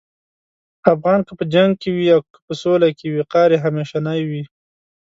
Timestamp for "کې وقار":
2.99-3.49